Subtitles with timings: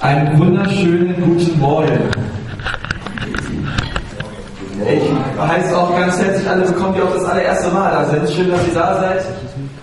[0.00, 2.10] Einen wunderschönen guten Morgen.
[4.84, 8.28] Ich heiße auch ganz herzlich alle bekommen, die auch das allererste Mal da sind.
[8.30, 9.24] Schön, dass ihr da seid.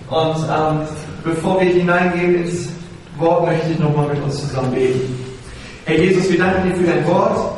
[0.09, 0.87] Und ähm,
[1.23, 2.69] bevor wir hineingehen ins
[3.17, 5.25] Wort, möchte ich nochmal mit uns zusammen beten.
[5.85, 7.55] Herr Jesus, wir danken dir für dein Wort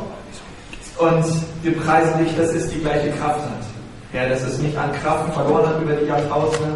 [0.99, 1.25] und
[1.63, 3.65] wir preisen dich, dass es die gleiche Kraft hat.
[4.11, 6.75] Herr, dass es nicht an Kraft verloren hat über die Jahrtausende,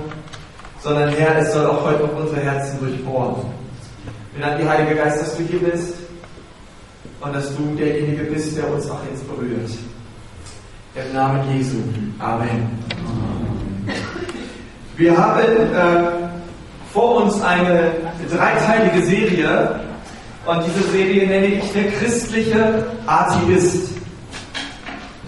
[0.82, 3.36] sondern Herr, es soll auch heute noch unsere Herzen durchbohren.
[4.36, 5.94] Wir danken dir, Heiliger Geist, dass du hier bist
[7.22, 9.70] und dass du derjenige bist, der uns auch jetzt berührt.
[10.94, 11.78] Im Namen Jesu.
[12.20, 12.68] Amen.
[14.98, 16.28] Wir haben äh,
[16.92, 17.94] vor uns eine
[18.30, 19.80] dreiteilige Serie
[20.46, 23.92] und diese Serie nenne ich der christliche Atheist.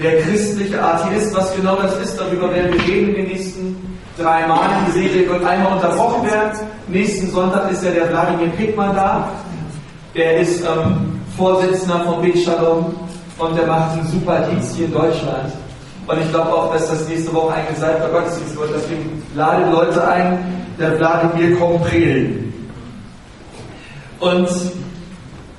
[0.02, 3.47] Der christliche Atheist, was genau das ist, darüber werden wir reden in den nächsten
[4.18, 4.70] drei Mal.
[4.88, 6.52] Die Serie wird einmal unterbrochen werden.
[6.88, 9.30] Nächsten Sonntag ist ja der Wladimir Pickmann da.
[10.16, 12.96] Der ist ähm, Vorsitzender von Big Shalom
[13.38, 15.54] und der macht einen super Dienst hier in Deutschland.
[16.08, 18.70] Und ich glaube auch, dass das nächste Woche ein gesalbter Gottesdienst wird.
[18.76, 20.40] Deswegen lade Leute ein,
[20.80, 22.54] der Wladimir kommt predigen.
[24.20, 24.50] Und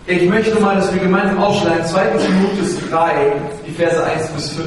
[0.06, 2.00] ich möchte mal, dass wir gemeinsam aufschlagen, 2.
[2.06, 3.32] Timotheus 3,
[3.66, 4.66] die Verse 1 bis 5.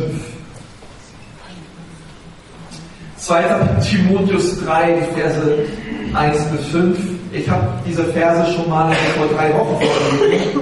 [3.22, 3.44] 2.
[3.88, 5.66] Timotheus 3, die Verse
[6.14, 7.00] 1 bis 5.
[7.32, 10.58] Ich habe diese Verse schon mal vor drei Wochen vorgelegt.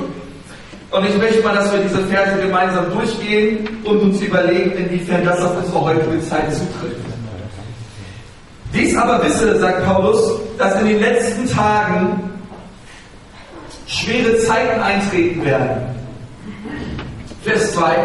[0.92, 5.42] Und ich möchte mal, dass wir diese Verse gemeinsam durchgehen und uns überlegen, inwiefern das
[5.42, 7.06] auf unsere heutige Zeit zutrifft.
[8.74, 12.32] Dies aber wisse, sagt Paulus, dass in den letzten Tagen
[13.88, 15.96] schwere Zeiten eintreten werden.
[17.44, 17.96] Vers 2.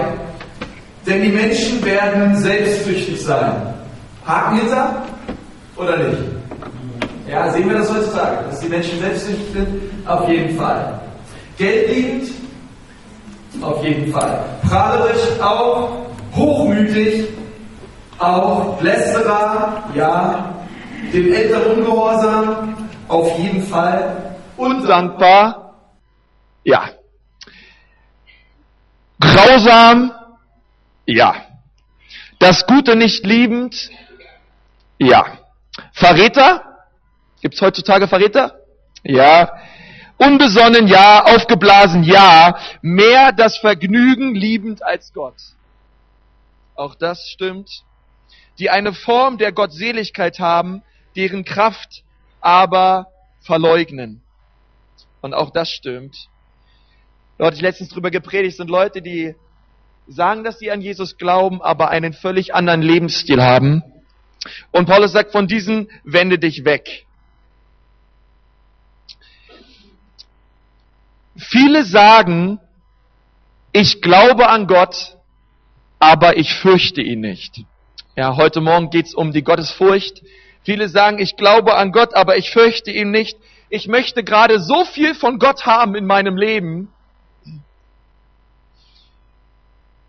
[1.07, 3.74] Denn die Menschen werden selbstsüchtig sein.
[4.27, 5.03] Haken hinter?
[5.77, 6.23] Oder nicht?
[7.29, 10.07] Ja, sehen wir das heutzutage, dass die Menschen selbstsüchtig sind?
[10.07, 11.01] Auf jeden Fall.
[11.57, 12.31] Geldliebend?
[13.61, 14.45] Auf jeden Fall.
[14.69, 16.07] Prahlerisch auch.
[16.35, 17.29] Hochmütig?
[18.19, 18.81] Auch.
[18.83, 19.85] Lästerer?
[19.95, 20.55] Ja.
[21.13, 22.89] Dem Eltern ungehorsam?
[23.09, 24.35] Auf jeden Fall.
[24.57, 25.75] Undankbar?
[26.65, 26.89] Ja.
[29.21, 30.13] Grausam?
[31.07, 31.35] Ja.
[32.39, 33.91] Das Gute nicht liebend?
[34.99, 35.39] Ja.
[35.93, 36.63] Verräter?
[37.41, 38.59] Gibt's heutzutage Verräter?
[39.03, 39.53] Ja.
[40.17, 41.25] Unbesonnen, ja.
[41.25, 42.57] Aufgeblasen, ja.
[42.83, 45.37] Mehr das Vergnügen liebend als Gott.
[46.75, 47.71] Auch das stimmt.
[48.59, 50.83] Die eine Form der Gottseligkeit haben,
[51.17, 52.03] deren Kraft
[52.41, 53.09] aber
[53.41, 54.23] verleugnen.
[55.21, 56.29] Und auch das stimmt.
[57.39, 59.35] Dort ich letztens drüber gepredigt, sind Leute, die
[60.07, 63.83] sagen, dass sie an Jesus glauben, aber einen völlig anderen Lebensstil haben.
[64.71, 67.07] Und Paulus sagt, von diesen wende dich weg.
[71.37, 72.61] Viele sagen,
[73.73, 75.17] ich glaube an Gott,
[75.99, 77.65] aber ich fürchte ihn nicht.
[78.17, 80.23] Ja, heute Morgen geht's um die Gottesfurcht.
[80.63, 83.37] Viele sagen, ich glaube an Gott, aber ich fürchte ihn nicht.
[83.69, 86.93] Ich möchte gerade so viel von Gott haben in meinem Leben,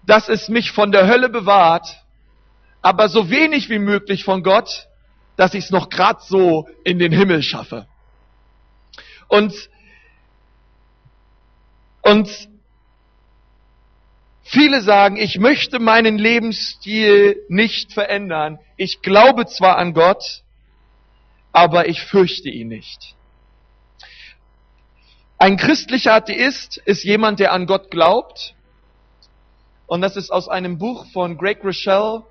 [0.05, 2.04] dass es mich von der Hölle bewahrt,
[2.85, 4.87] aber so wenig wie möglich von Gott,
[5.37, 7.87] dass ich es noch grad so in den Himmel schaffe.
[9.27, 9.71] Und
[12.03, 12.29] und
[14.43, 18.59] viele sagen, ich möchte meinen Lebensstil nicht verändern.
[18.77, 20.43] Ich glaube zwar an Gott,
[21.53, 23.15] aber ich fürchte ihn nicht.
[25.39, 28.53] Ein christlicher Atheist ist jemand, der an Gott glaubt.
[29.87, 32.25] Und das ist aus einem Buch von Greg Rochelle,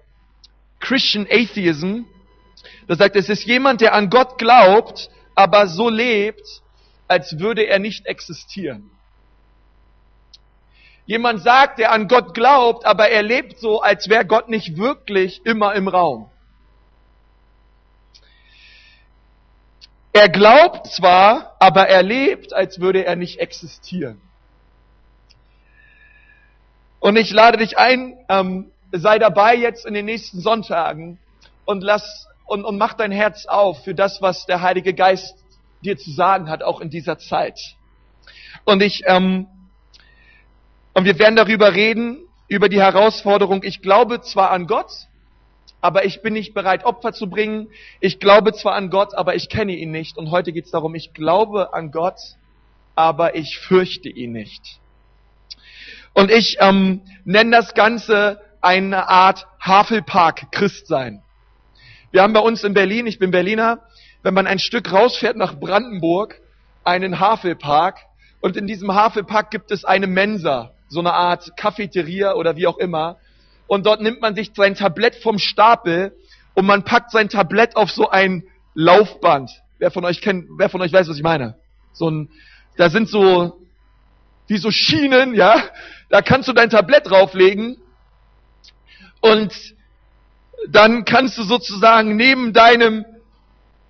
[0.84, 2.05] Christian Atheism.
[2.87, 6.62] Da sagt, es ist jemand, der an Gott glaubt, aber so lebt,
[7.09, 8.91] als würde er nicht existieren.
[11.06, 15.44] Jemand sagt, der an Gott glaubt, aber er lebt so, als wäre Gott nicht wirklich
[15.44, 16.31] immer im Raum.
[20.12, 24.20] Er glaubt zwar, aber er lebt, als würde er nicht existieren.
[27.00, 31.19] Und ich lade dich ein, ähm, sei dabei jetzt in den nächsten Sonntagen
[31.64, 35.35] und lass und, und mach dein Herz auf für das, was der Heilige Geist
[35.82, 37.58] dir zu sagen hat, auch in dieser Zeit.
[38.64, 39.46] Und ich ähm,
[40.94, 44.91] und wir werden darüber reden, über die Herausforderung, ich glaube zwar an Gott,
[45.81, 47.69] aber ich bin nicht bereit, Opfer zu bringen.
[48.00, 50.17] Ich glaube zwar an Gott, aber ich kenne ihn nicht.
[50.17, 52.19] Und heute geht es darum, ich glaube an Gott,
[52.94, 54.79] aber ich fürchte ihn nicht.
[56.14, 61.22] Und ich ähm, nenne das Ganze eine Art Havelpark-Christsein.
[62.11, 63.81] Wir haben bei uns in Berlin, ich bin Berliner,
[64.22, 66.40] wenn man ein Stück rausfährt nach Brandenburg,
[66.82, 67.99] einen Havelpark
[68.40, 72.78] und in diesem Havelpark gibt es eine Mensa, so eine Art Cafeteria oder wie auch
[72.78, 73.19] immer.
[73.66, 76.16] Und dort nimmt man sich sein Tablett vom Stapel
[76.55, 78.44] und man packt sein Tablett auf so ein
[78.75, 79.50] Laufband.
[79.78, 81.56] Wer von euch kennt, wer von euch weiß, was ich meine?
[81.93, 82.31] So ein,
[82.76, 83.61] da sind so,
[84.46, 85.62] wie so Schienen, ja.
[86.08, 87.76] Da kannst du dein Tablett drauflegen
[89.25, 89.55] und
[90.69, 93.06] dann kannst du sozusagen neben deinem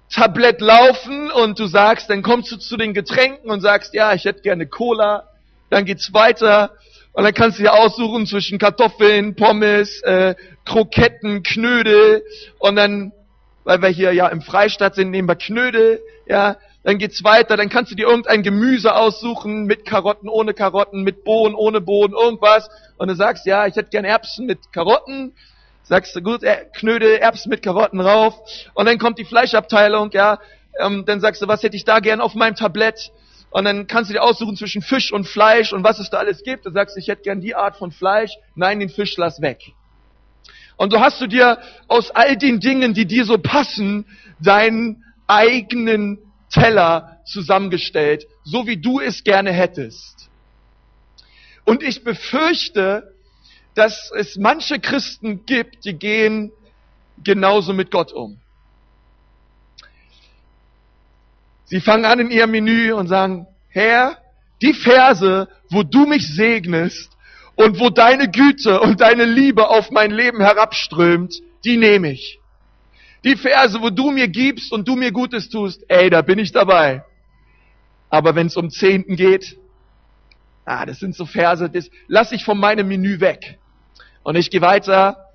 [0.08, 4.26] Tablett laufen und du sagst, dann kommst du zu den Getränken und sagst, ja, ich
[4.26, 5.28] hätte gerne Cola.
[5.70, 6.76] Dann geht's weiter.
[7.14, 12.22] Und dann kannst du dir aussuchen zwischen Kartoffeln, Pommes, äh, Kroketten, Knödel.
[12.60, 13.10] Und dann,
[13.64, 17.70] weil wir hier ja im Freistaat sind, nehmen wir Knödel, ja, dann geht's weiter, dann
[17.70, 22.68] kannst du dir irgendein Gemüse aussuchen, mit Karotten, ohne Karotten, mit Bohnen, ohne Bohnen, irgendwas.
[22.98, 25.32] Und du sagst, ja, ich hätte gern Erbsen mit Karotten.
[25.82, 26.42] Sagst du, gut,
[26.74, 28.34] Knödel, Erbsen mit Karotten rauf.
[28.74, 30.38] Und dann kommt die Fleischabteilung, ja.
[30.78, 33.12] Ähm, dann sagst du, was hätte ich da gern auf meinem Tablett?
[33.50, 36.42] Und dann kannst du dir aussuchen zwischen Fisch und Fleisch und was es da alles
[36.42, 36.66] gibt.
[36.66, 38.32] Du sagst, ich hätte gern die Art von Fleisch.
[38.56, 39.72] Nein, den Fisch lass weg.
[40.76, 41.58] Und so hast du dir
[41.88, 44.06] aus all den Dingen, die dir so passen,
[44.40, 46.18] deinen eigenen
[46.54, 50.30] Teller zusammengestellt, so wie du es gerne hättest.
[51.64, 53.12] Und ich befürchte,
[53.74, 56.52] dass es manche Christen gibt, die gehen
[57.24, 58.38] genauso mit Gott um.
[61.64, 64.18] Sie fangen an in ihrem Menü und sagen, Herr,
[64.62, 67.10] die Verse, wo du mich segnest
[67.56, 71.34] und wo deine Güte und deine Liebe auf mein Leben herabströmt,
[71.64, 72.38] die nehme ich.
[73.24, 76.52] Die Verse, wo du mir gibst und du mir Gutes tust, ey, da bin ich
[76.52, 77.04] dabei.
[78.10, 79.56] Aber wenn es um Zehnten geht,
[80.66, 83.58] ah, das sind so Verse, das lass ich von meinem Menü weg.
[84.22, 85.30] Und ich gehe weiter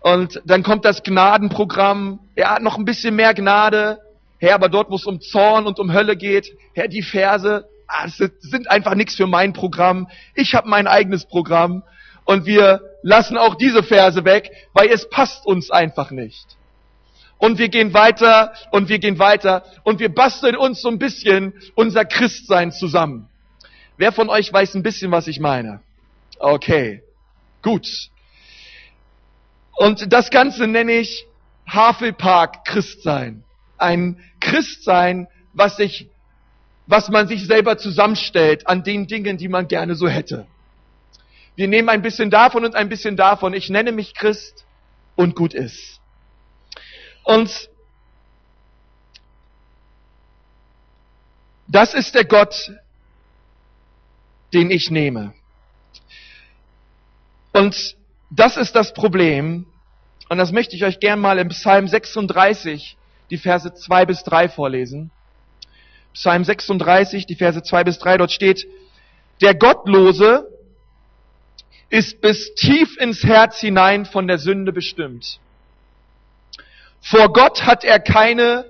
[0.00, 2.20] und dann kommt das Gnadenprogramm.
[2.40, 3.98] Hat noch ein bisschen mehr Gnade.
[4.38, 8.04] Herr, aber dort, wo es um Zorn und um Hölle geht, Herr, die Verse, ah,
[8.04, 10.08] das sind einfach nichts für mein Programm.
[10.34, 11.82] Ich habe mein eigenes Programm
[12.24, 16.55] und wir lassen auch diese Verse weg, weil es passt uns einfach nicht.
[17.38, 21.52] Und wir gehen weiter und wir gehen weiter und wir basteln uns so ein bisschen
[21.74, 23.28] unser Christsein zusammen.
[23.98, 25.80] Wer von euch weiß ein bisschen, was ich meine?
[26.38, 27.02] Okay,
[27.62, 27.86] gut.
[29.76, 31.26] Und das Ganze nenne ich
[31.66, 33.44] Havelpark Christsein.
[33.78, 36.08] Ein Christsein, was sich,
[36.86, 40.46] was man sich selber zusammenstellt an den Dingen, die man gerne so hätte.
[41.56, 43.54] Wir nehmen ein bisschen davon und ein bisschen davon.
[43.54, 44.66] Ich nenne mich Christ
[45.14, 45.95] und gut ist.
[47.26, 47.68] Und
[51.66, 52.72] das ist der Gott,
[54.54, 55.34] den ich nehme.
[57.52, 57.96] Und
[58.30, 59.66] das ist das Problem.
[60.28, 62.96] Und das möchte ich euch gern mal im Psalm 36,
[63.30, 65.10] die Verse 2 bis 3 vorlesen.
[66.14, 68.68] Psalm 36, die Verse 2 bis 3, dort steht,
[69.40, 70.48] der Gottlose
[71.90, 75.40] ist bis tief ins Herz hinein von der Sünde bestimmt.
[77.08, 78.68] Vor Gott hat er keine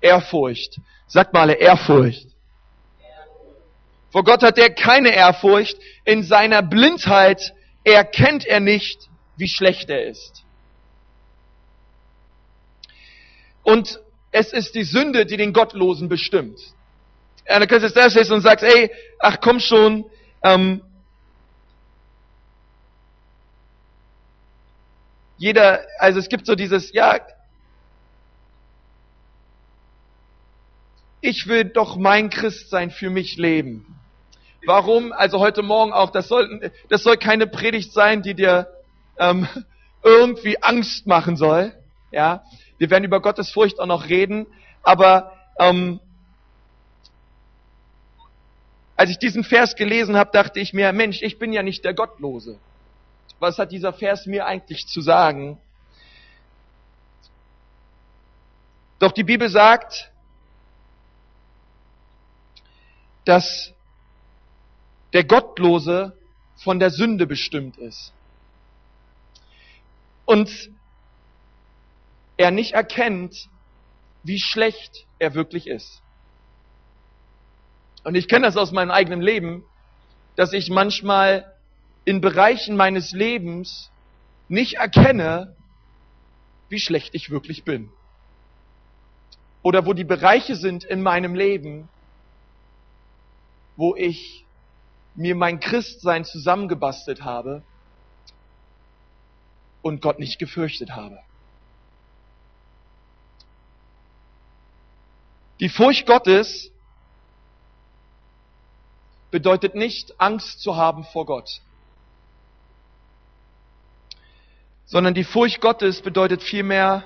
[0.00, 0.80] Ehrfurcht.
[1.06, 2.26] Sag mal Ehrfurcht.
[4.10, 5.76] Vor Gott hat er keine Ehrfurcht.
[6.06, 7.52] In seiner Blindheit
[7.84, 10.44] erkennt er nicht, wie schlecht er ist.
[13.62, 14.00] Und
[14.30, 16.58] es ist die Sünde, die den Gottlosen bestimmt.
[17.46, 20.06] Ja, dann könntest du da und sagst, ey, ach komm schon,
[20.42, 20.80] ähm,
[25.36, 27.20] jeder, also es gibt so dieses, ja,
[31.20, 33.98] ich will doch mein Christsein für mich leben.
[34.66, 35.12] Warum?
[35.12, 38.68] Also heute Morgen auch, das soll, das soll keine Predigt sein, die dir
[39.18, 39.48] ähm,
[40.02, 41.72] irgendwie Angst machen soll.
[42.10, 42.42] Ja,
[42.78, 44.46] wir werden über Gottes Furcht auch noch reden,
[44.82, 46.00] aber ähm,
[48.96, 51.94] als ich diesen Vers gelesen habe, dachte ich mir, Mensch, ich bin ja nicht der
[51.94, 52.58] Gottlose.
[53.38, 55.60] Was hat dieser Vers mir eigentlich zu sagen?
[58.98, 60.07] Doch die Bibel sagt,
[63.28, 63.74] dass
[65.12, 66.16] der Gottlose
[66.56, 68.14] von der Sünde bestimmt ist.
[70.24, 70.70] Und
[72.38, 73.50] er nicht erkennt,
[74.22, 76.00] wie schlecht er wirklich ist.
[78.02, 79.62] Und ich kenne das aus meinem eigenen Leben,
[80.34, 81.54] dass ich manchmal
[82.06, 83.90] in Bereichen meines Lebens
[84.48, 85.54] nicht erkenne,
[86.70, 87.90] wie schlecht ich wirklich bin.
[89.60, 91.90] Oder wo die Bereiche sind in meinem Leben,
[93.78, 94.44] wo ich
[95.14, 97.62] mir mein Christsein zusammengebastelt habe
[99.82, 101.20] und Gott nicht gefürchtet habe.
[105.60, 106.72] Die Furcht Gottes
[109.30, 111.48] bedeutet nicht Angst zu haben vor Gott,
[114.86, 117.04] sondern die Furcht Gottes bedeutet vielmehr,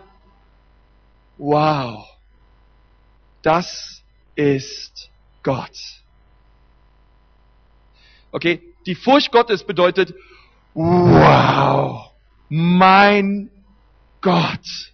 [1.36, 2.08] wow,
[3.42, 4.02] das
[4.36, 5.10] ist
[5.42, 6.01] Gott.
[8.32, 10.14] Okay, die Furcht Gottes bedeutet,
[10.74, 12.10] wow,
[12.48, 13.50] mein
[14.22, 14.92] Gott.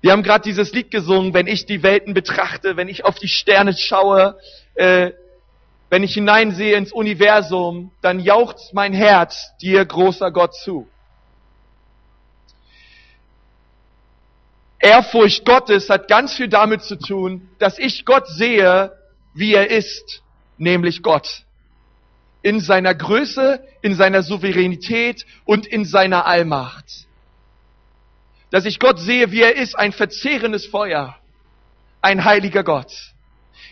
[0.00, 3.28] Wir haben gerade dieses Lied gesungen, wenn ich die Welten betrachte, wenn ich auf die
[3.28, 4.36] Sterne schaue,
[4.74, 5.12] äh,
[5.90, 10.88] wenn ich hineinsehe ins Universum, dann jauchzt mein Herz dir, großer Gott, zu.
[14.82, 18.92] Ehrfurcht Gottes hat ganz viel damit zu tun, dass ich Gott sehe,
[19.32, 20.22] wie er ist,
[20.58, 21.44] nämlich Gott.
[22.42, 27.06] In seiner Größe, in seiner Souveränität und in seiner Allmacht
[28.52, 31.16] dass ich Gott sehe, wie er ist, ein verzehrendes Feuer,
[32.02, 32.92] ein heiliger Gott.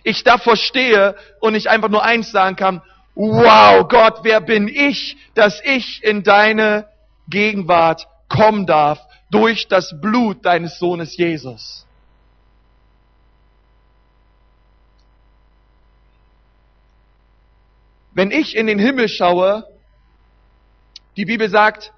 [0.03, 2.81] Ich davor stehe und ich einfach nur eins sagen kann,
[3.15, 6.89] wow Gott, wer bin ich, dass ich in deine
[7.29, 8.99] Gegenwart kommen darf
[9.31, 11.87] durch das Blut deines Sohnes Jesus.
[18.13, 19.67] Wenn ich in den Himmel schaue,
[21.17, 21.93] die Bibel sagt,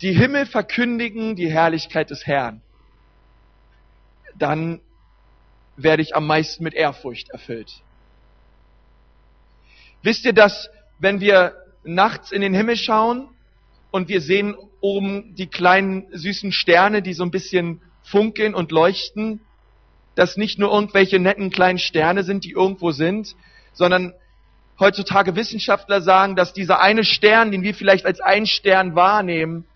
[0.00, 2.62] die Himmel verkündigen die Herrlichkeit des Herrn,
[4.34, 4.80] dann
[5.76, 7.70] werde ich am meisten mit Ehrfurcht erfüllt.
[10.02, 13.31] Wisst ihr, dass wenn wir nachts in den Himmel schauen
[13.92, 19.40] und wir sehen oben die kleinen süßen Sterne, die so ein bisschen funkeln und leuchten,
[20.16, 23.36] dass nicht nur irgendwelche netten kleinen Sterne sind, die irgendwo sind,
[23.72, 24.14] sondern
[24.80, 29.66] heutzutage Wissenschaftler sagen, dass dieser eine Stern, den wir vielleicht als einen Stern wahrnehmen,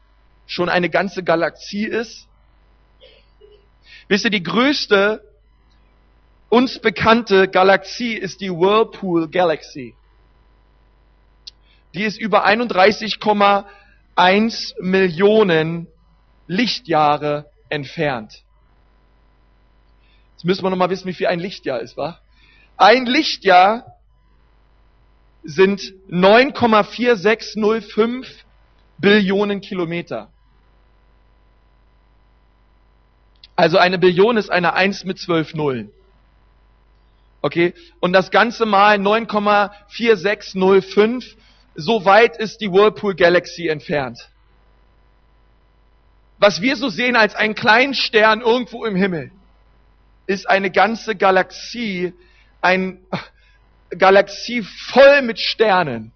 [0.46, 2.26] schon eine ganze Galaxie ist?
[4.08, 5.22] Wisst ihr, die größte
[6.48, 9.94] uns bekannte Galaxie ist die Whirlpool Galaxy.
[11.94, 12.44] Die ist über
[14.16, 15.88] 31,1 Millionen
[16.46, 18.42] Lichtjahre entfernt.
[20.32, 22.20] Jetzt müssen wir noch mal wissen, wie viel ein Lichtjahr ist, wa?
[22.76, 23.96] Ein Lichtjahr
[25.42, 25.80] sind
[26.10, 28.26] 9,4605
[28.98, 30.30] Billionen Kilometer.
[33.54, 35.90] Also eine Billion ist eine 1 mit 12 Nullen.
[37.40, 37.72] Okay?
[38.00, 41.36] Und das Ganze mal 9,4605,
[41.76, 44.30] so weit ist die Whirlpool Galaxy entfernt.
[46.38, 49.30] Was wir so sehen als einen kleinen Stern irgendwo im Himmel,
[50.26, 52.12] ist eine ganze Galaxie,
[52.60, 53.06] ein
[53.90, 56.12] Galaxie voll mit Sternen.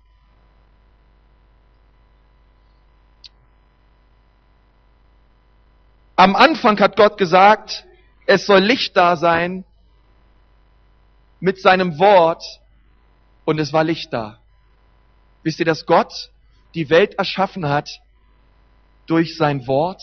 [6.16, 7.86] Am Anfang hat Gott gesagt,
[8.26, 9.64] es soll Licht da sein
[11.38, 12.44] mit seinem Wort
[13.46, 14.39] und es war Licht da.
[15.42, 16.30] Wisst ihr, dass Gott
[16.74, 18.00] die Welt erschaffen hat
[19.06, 20.02] durch sein Wort?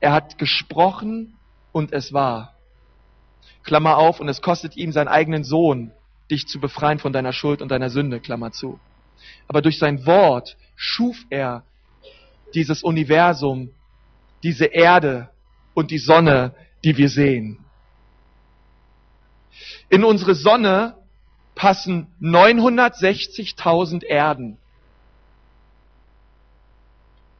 [0.00, 1.34] Er hat gesprochen
[1.72, 2.54] und es war.
[3.62, 5.92] Klammer auf, und es kostet ihm seinen eigenen Sohn,
[6.30, 8.80] dich zu befreien von deiner Schuld und deiner Sünde, Klammer zu.
[9.46, 11.62] Aber durch sein Wort schuf er
[12.54, 13.70] dieses Universum
[14.42, 15.30] diese Erde
[15.74, 17.64] und die Sonne, die wir sehen.
[19.88, 20.96] In unsere Sonne
[21.54, 24.58] passen 960.000 Erden.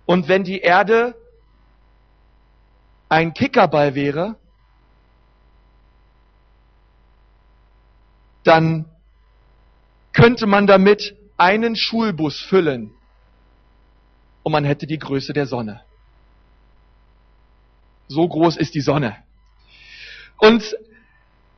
[0.07, 1.15] Und wenn die Erde
[3.09, 4.37] ein Kickerball wäre,
[8.45, 8.87] dann
[10.13, 12.93] könnte man damit einen Schulbus füllen
[14.43, 15.83] und man hätte die Größe der Sonne.
[18.09, 19.17] So groß ist die Sonne.
[20.39, 20.77] Und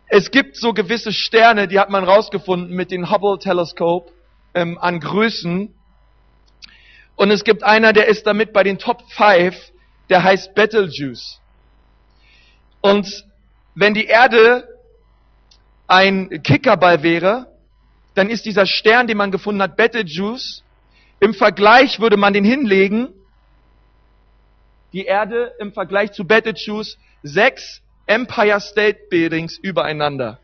[0.07, 4.13] es gibt so gewisse Sterne, die hat man rausgefunden mit dem Hubble-Teleskop
[4.55, 5.75] ähm, an Größen.
[7.17, 9.57] Und es gibt einer, der ist damit bei den Top 5,
[10.11, 11.39] der heißt Betelgeuse.
[12.81, 13.25] Und
[13.75, 14.69] wenn die Erde
[15.87, 17.47] ein Kickerball wäre,
[18.15, 20.63] dann ist dieser Stern, den man gefunden hat, Betelgeuse.
[21.21, 23.09] Im Vergleich würde man den hinlegen
[24.95, 30.39] die Erde im Vergleich zu Betelgeuse sechs Empire State Buildings übereinander.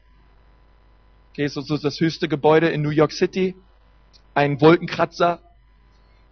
[1.32, 3.54] Okay, so, so das höchste Gebäude in New York City,
[4.34, 5.40] ein Wolkenkratzer.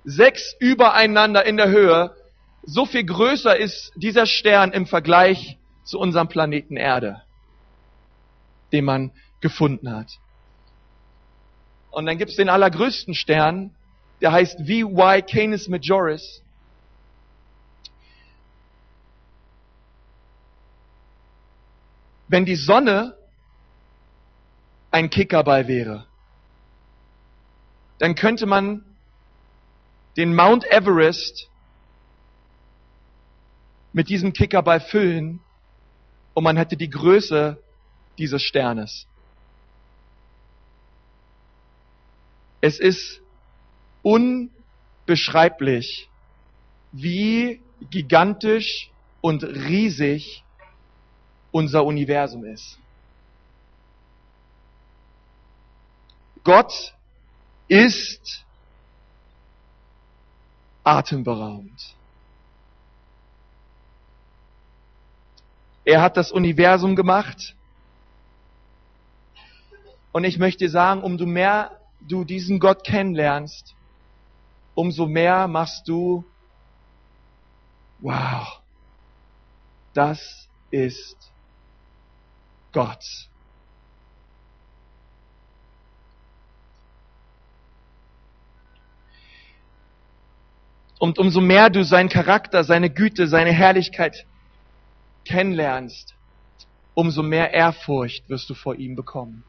[0.04, 2.14] Sechs übereinander in der Höhe.
[2.62, 7.22] So viel größer ist dieser Stern im Vergleich zu unserem Planeten Erde,
[8.72, 10.18] den man gefunden hat.
[11.90, 13.74] Und dann gibt es den allergrößten Stern,
[14.20, 16.42] der heißt VY Canis Majoris.
[22.28, 23.16] Wenn die Sonne
[24.90, 26.06] ein Kickerball wäre,
[27.98, 28.84] dann könnte man
[30.16, 31.48] den Mount Everest
[33.92, 35.40] mit diesem Kickerball füllen
[36.34, 37.58] und man hätte die Größe
[38.18, 39.06] dieses Sternes.
[42.60, 43.20] Es ist
[44.02, 46.08] unbeschreiblich,
[46.92, 50.44] wie gigantisch und riesig
[51.50, 52.78] unser Universum ist.
[56.44, 56.94] Gott
[57.68, 58.44] ist
[60.84, 61.94] atemberaubend.
[65.84, 67.54] Er hat das Universum gemacht.
[70.12, 73.74] Und ich möchte dir sagen, umso mehr du diesen Gott kennenlernst,
[74.74, 76.24] umso mehr machst du,
[78.00, 78.60] wow,
[79.92, 81.30] das ist
[82.72, 83.28] Gott.
[90.98, 94.26] Und umso mehr du seinen Charakter, seine Güte, seine Herrlichkeit
[95.24, 96.14] kennenlernst,
[96.94, 99.44] umso mehr Ehrfurcht wirst du vor ihm bekommen.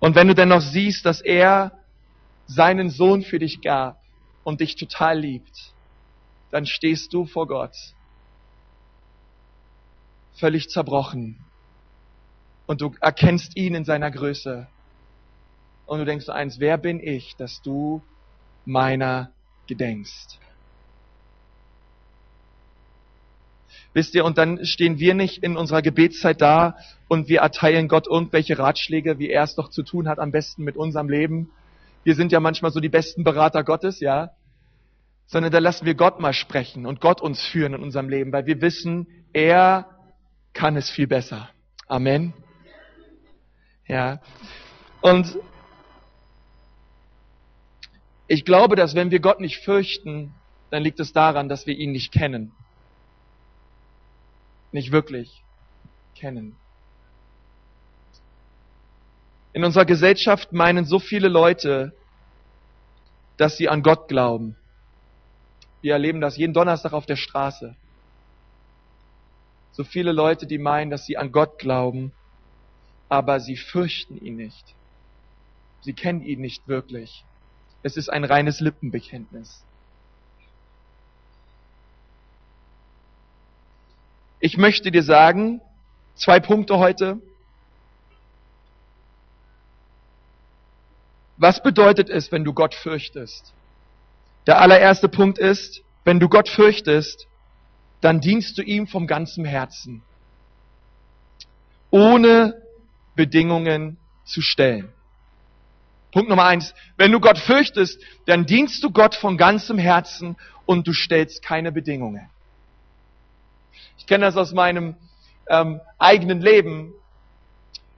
[0.00, 1.72] Und wenn du dann noch siehst, dass er
[2.46, 4.00] seinen Sohn für dich gab
[4.44, 5.72] und dich total liebt,
[6.50, 7.74] dann stehst du vor Gott
[10.38, 11.38] völlig zerbrochen
[12.66, 14.68] und du erkennst ihn in seiner Größe
[15.86, 18.02] und du denkst eins, wer bin ich, dass du
[18.64, 19.30] meiner
[19.66, 20.38] gedenkst?
[23.94, 26.76] Wisst ihr, und dann stehen wir nicht in unserer Gebetszeit da
[27.08, 30.62] und wir erteilen Gott irgendwelche Ratschläge, wie er es doch zu tun hat, am besten
[30.62, 31.50] mit unserem Leben.
[32.04, 34.30] Wir sind ja manchmal so die besten Berater Gottes, ja.
[35.26, 38.46] Sondern da lassen wir Gott mal sprechen und Gott uns führen in unserem Leben, weil
[38.46, 39.97] wir wissen, er
[40.58, 41.48] kann es viel besser.
[41.86, 42.34] Amen.
[43.86, 44.20] Ja.
[45.00, 45.38] Und
[48.26, 50.34] ich glaube, dass wenn wir Gott nicht fürchten,
[50.70, 52.50] dann liegt es daran, dass wir ihn nicht kennen.
[54.72, 55.44] Nicht wirklich
[56.16, 56.56] kennen.
[59.52, 61.92] In unserer Gesellschaft meinen so viele Leute,
[63.36, 64.56] dass sie an Gott glauben.
[65.82, 67.76] Wir erleben das jeden Donnerstag auf der Straße.
[69.78, 72.10] So viele Leute, die meinen, dass sie an Gott glauben,
[73.08, 74.74] aber sie fürchten ihn nicht.
[75.82, 77.24] Sie kennen ihn nicht wirklich.
[77.84, 79.62] Es ist ein reines Lippenbekenntnis.
[84.40, 85.60] Ich möchte dir sagen,
[86.16, 87.20] zwei Punkte heute.
[91.36, 93.52] Was bedeutet es, wenn du Gott fürchtest?
[94.48, 97.28] Der allererste Punkt ist, wenn du Gott fürchtest,
[98.00, 100.02] dann dienst du ihm vom ganzen Herzen,
[101.90, 102.62] ohne
[103.16, 104.92] Bedingungen zu stellen.
[106.12, 106.74] Punkt Nummer eins.
[106.96, 111.72] Wenn du Gott fürchtest, dann dienst du Gott von ganzem Herzen und du stellst keine
[111.72, 112.28] Bedingungen.
[113.98, 114.96] Ich kenne das aus meinem
[115.48, 116.92] ähm, eigenen Leben,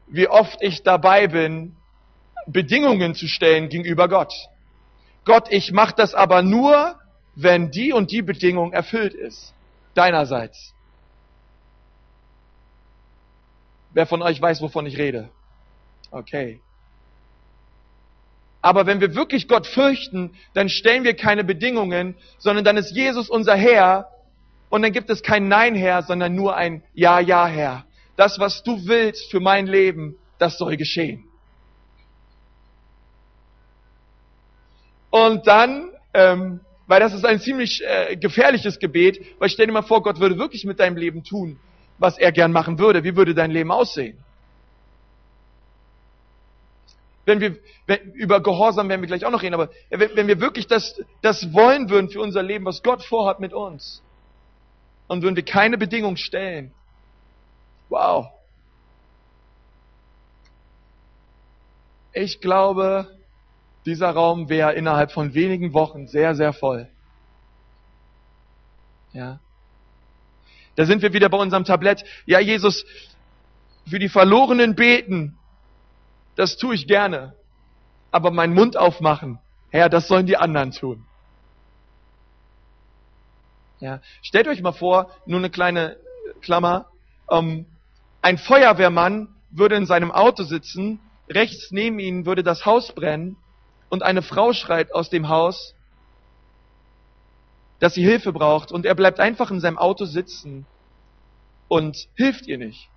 [0.06, 1.76] wie oft ich dabei bin,
[2.46, 4.32] Bedingungen zu stellen gegenüber Gott.
[5.24, 6.98] Gott, ich mache das aber nur,
[7.36, 9.54] wenn die und die Bedingung erfüllt ist.
[9.94, 10.74] Deinerseits.
[13.92, 15.28] Wer von euch weiß, wovon ich rede?
[16.10, 16.60] Okay.
[18.62, 23.30] Aber wenn wir wirklich Gott fürchten, dann stellen wir keine Bedingungen, sondern dann ist Jesus
[23.30, 24.08] unser Herr
[24.68, 27.84] und dann gibt es kein Nein Herr, sondern nur ein Ja, Ja Herr.
[28.16, 31.24] Das, was du willst für mein Leben, das soll geschehen.
[35.10, 39.82] Und dann, ähm, weil das ist ein ziemlich äh, gefährliches Gebet, weil stell dir mal
[39.82, 41.56] vor, Gott würde wirklich mit deinem Leben tun,
[41.98, 43.04] was er gern machen würde.
[43.04, 44.18] Wie würde dein Leben aussehen?
[47.26, 50.40] wenn wir, wenn, über Gehorsam werden wir gleich auch noch reden, aber wenn, wenn wir
[50.40, 54.02] wirklich das, das wollen würden für unser Leben, was Gott vorhat mit uns,
[55.06, 56.72] und würden wir keine Bedingung stellen,
[57.88, 58.26] wow.
[62.12, 63.19] Ich glaube,
[63.86, 66.88] dieser Raum wäre innerhalb von wenigen Wochen sehr, sehr voll.
[69.12, 69.40] Ja.
[70.76, 72.04] Da sind wir wieder bei unserem Tablett.
[72.26, 72.84] Ja, Jesus,
[73.88, 75.36] für die Verlorenen beten,
[76.36, 77.34] das tue ich gerne.
[78.12, 79.38] Aber meinen Mund aufmachen,
[79.70, 81.04] Herr, das sollen die anderen tun.
[83.78, 85.96] Ja, stellt euch mal vor, nur eine kleine
[86.42, 86.86] Klammer,
[87.30, 87.66] ähm,
[88.20, 93.36] ein Feuerwehrmann würde in seinem Auto sitzen, rechts neben ihm würde das Haus brennen
[93.90, 95.74] und eine Frau schreit aus dem Haus,
[97.80, 100.64] dass sie Hilfe braucht und er bleibt einfach in seinem Auto sitzen
[101.68, 102.88] und hilft ihr nicht.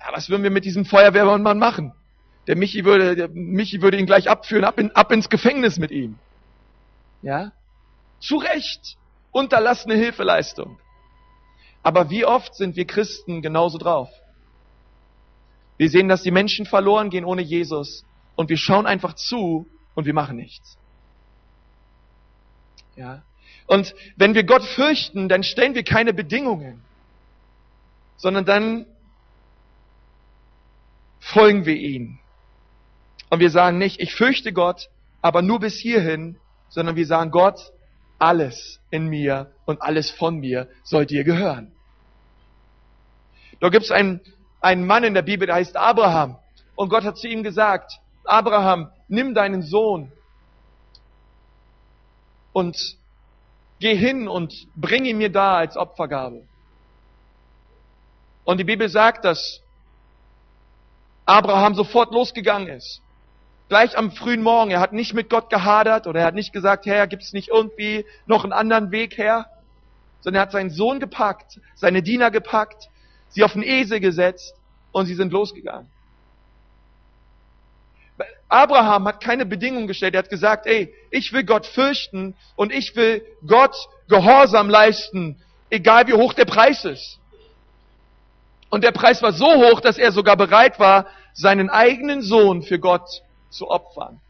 [0.00, 1.92] Ja, was würden wir mit diesem Feuerwehrmann machen?
[2.48, 5.92] Der Michi würde, der Michi würde ihn gleich abführen, ab, in, ab ins Gefängnis mit
[5.92, 6.18] ihm.
[7.22, 7.52] Ja?
[8.18, 8.96] Zu Recht.
[9.30, 10.78] Unterlassene Hilfeleistung.
[11.82, 14.10] Aber wie oft sind wir Christen genauso drauf?
[15.76, 18.04] Wir sehen, dass die Menschen verloren gehen ohne Jesus
[18.36, 20.78] und wir schauen einfach zu und wir machen nichts.
[22.96, 23.22] Ja?
[23.66, 26.82] Und wenn wir Gott fürchten, dann stellen wir keine Bedingungen,
[28.16, 28.86] sondern dann
[31.20, 32.18] folgen wir ihm.
[33.30, 34.90] Und wir sagen nicht, ich fürchte Gott,
[35.22, 36.36] aber nur bis hierhin,
[36.68, 37.72] sondern wir sagen, Gott,
[38.18, 41.72] alles in mir und alles von mir soll dir gehören.
[43.60, 44.20] Da gibt es einen,
[44.60, 46.36] einen Mann in der Bibel, der heißt Abraham.
[46.74, 50.12] Und Gott hat zu ihm gesagt, Abraham, nimm deinen Sohn
[52.52, 52.96] und
[53.80, 56.46] geh hin und bring ihn mir da als Opfergabe.
[58.44, 59.60] Und die Bibel sagt, dass
[61.26, 63.02] Abraham sofort losgegangen ist
[63.72, 64.70] gleich am frühen Morgen.
[64.70, 67.48] Er hat nicht mit Gott gehadert oder er hat nicht gesagt, Herr, gibt es nicht
[67.48, 69.46] irgendwie noch einen anderen Weg her?
[70.20, 72.90] Sondern er hat seinen Sohn gepackt, seine Diener gepackt,
[73.30, 74.54] sie auf den Esel gesetzt
[74.92, 75.90] und sie sind losgegangen.
[78.52, 80.14] Abraham hat keine Bedingungen gestellt.
[80.14, 83.74] Er hat gesagt, ey, ich will Gott fürchten und ich will Gott
[84.08, 87.18] Gehorsam leisten, egal wie hoch der Preis ist.
[88.68, 92.78] Und der Preis war so hoch, dass er sogar bereit war, seinen eigenen Sohn für
[92.78, 94.20] Gott zu opfern.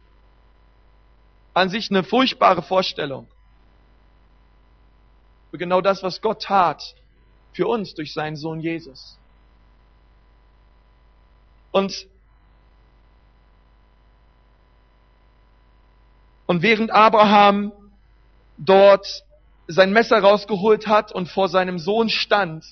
[1.53, 3.27] An sich eine furchtbare Vorstellung.
[5.51, 6.95] Für genau das, was Gott tat
[7.53, 9.19] für uns durch seinen Sohn Jesus.
[11.73, 12.07] Und,
[16.53, 17.73] und während Abraham
[18.59, 19.25] dort
[19.69, 22.63] sein Messer rausgeholt hat und vor seinem Sohn stand,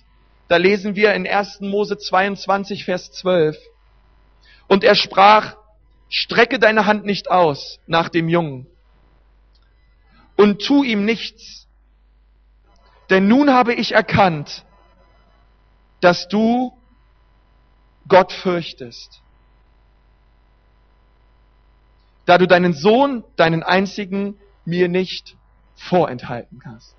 [0.49, 1.63] da lesen wir in 1.
[1.63, 3.57] Mose 22, Vers 12.
[4.69, 5.57] Und er sprach,
[6.11, 8.67] Strecke deine Hand nicht aus nach dem Jungen
[10.37, 11.67] und tu ihm nichts.
[13.09, 14.67] Denn nun habe ich erkannt,
[16.03, 16.77] dass du
[18.09, 19.23] Gott fürchtest.
[22.31, 25.35] Da du deinen Sohn, deinen einzigen, mir nicht
[25.75, 26.95] vorenthalten hast.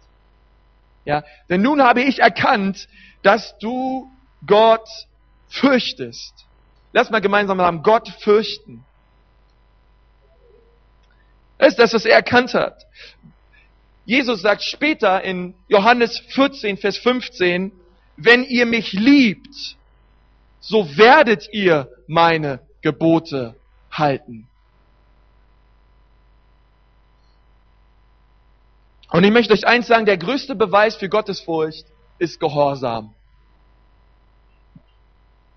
[1.05, 2.89] Ja, denn nun habe ich erkannt,
[3.21, 4.11] dass du
[4.45, 4.89] Gott
[5.47, 6.33] fürchtest.
[6.91, 8.83] Lass mal gemeinsam sagen, Gott fürchten.
[11.59, 12.85] Ist das, was er erkannt hat.
[14.03, 17.71] Jesus sagt später in Johannes 14, Vers 15,
[18.17, 19.77] wenn ihr mich liebt,
[20.59, 23.55] so werdet ihr meine Gebote
[23.89, 24.49] halten.
[29.11, 31.85] Und ich möchte euch eins sagen, der größte Beweis für Gottes Furcht
[32.17, 33.13] ist Gehorsam.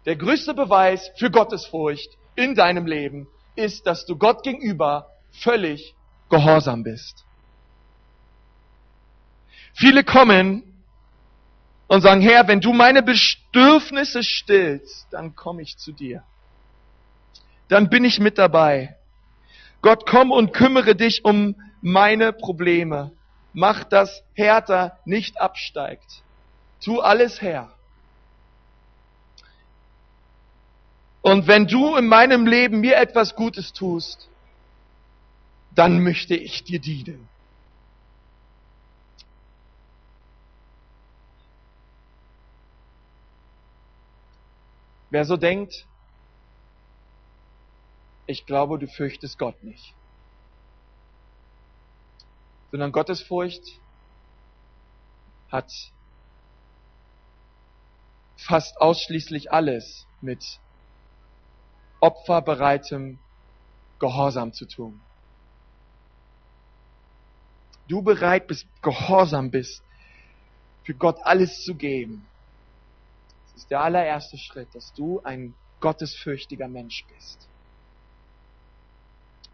[0.06, 5.94] Der größte Beweis für Gottes Furcht in deinem Leben ist, dass du Gott gegenüber völlig
[6.28, 7.24] gehorsam bist.
[9.72, 10.84] Viele kommen
[11.86, 16.24] und sagen, Herr, wenn du meine Bedürfnisse stillst, dann komme ich zu dir.
[17.68, 18.96] Dann bin ich mit dabei.
[19.80, 23.12] Gott, komm und kümmere dich um meine Probleme.
[23.54, 26.22] Mach, dass Härter nicht absteigt.
[26.82, 27.72] Tu alles her.
[31.22, 34.28] Und wenn du in meinem Leben mir etwas Gutes tust,
[35.70, 37.28] dann möchte ich dir dienen.
[45.10, 45.86] Wer so denkt,
[48.26, 49.94] ich glaube, du fürchtest Gott nicht,
[52.74, 53.62] sondern Gottesfurcht
[55.48, 55.70] hat
[58.36, 60.58] fast ausschließlich alles mit
[62.00, 63.20] opferbereitem
[64.00, 65.00] Gehorsam zu tun
[67.86, 69.80] du bereit bist, gehorsam bist,
[70.82, 72.26] für Gott alles zu geben,
[73.52, 77.46] das ist der allererste Schritt, dass du ein gottesfürchtiger Mensch bist.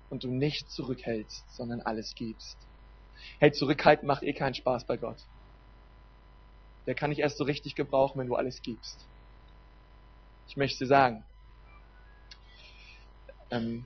[0.09, 2.57] Und du nicht zurückhältst, sondern alles gibst.
[3.39, 5.19] Hey, zurückhalten macht eh keinen Spaß bei Gott.
[6.87, 9.07] Der kann ich erst so richtig gebrauchen, wenn du alles gibst.
[10.49, 11.25] Ich möchte sagen,
[13.51, 13.85] ähm,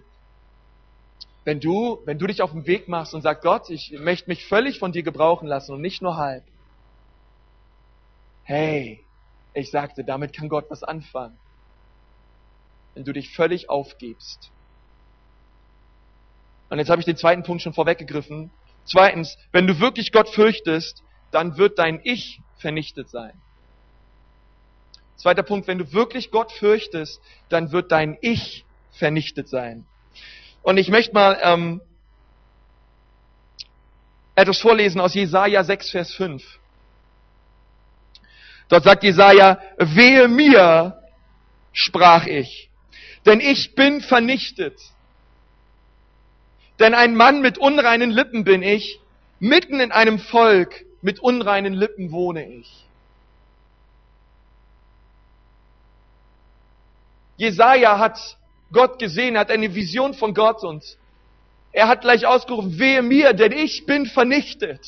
[1.44, 4.46] wenn du, wenn du dich auf den Weg machst und sagst, Gott, ich möchte mich
[4.46, 6.44] völlig von dir gebrauchen lassen und nicht nur halb.
[8.44, 9.04] Hey,
[9.52, 11.36] ich sagte, damit kann Gott was anfangen.
[12.94, 14.50] Wenn du dich völlig aufgibst.
[16.70, 18.50] Und jetzt habe ich den zweiten Punkt schon vorweggegriffen.
[18.84, 23.32] Zweitens, wenn du wirklich Gott fürchtest, dann wird dein Ich vernichtet sein.
[25.16, 29.86] Zweiter Punkt, wenn du wirklich Gott fürchtest, dann wird dein Ich vernichtet sein.
[30.62, 31.80] Und ich möchte mal ähm,
[34.34, 36.42] etwas vorlesen aus Jesaja 6, Vers 5.
[38.68, 41.02] Dort sagt Jesaja, wehe mir,
[41.72, 42.70] sprach ich,
[43.26, 44.78] denn ich bin vernichtet.
[46.78, 49.00] Denn ein Mann mit unreinen Lippen bin ich,
[49.38, 52.84] mitten in einem Volk mit unreinen Lippen wohne ich.
[57.36, 58.36] Jesaja hat
[58.72, 60.84] Gott gesehen, hat eine Vision von Gott und
[61.72, 64.86] er hat gleich ausgerufen, wehe mir, denn ich bin vernichtet.